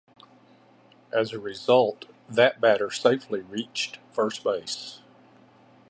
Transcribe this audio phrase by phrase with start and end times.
[1.13, 4.99] As a result, that batter safely reached first base.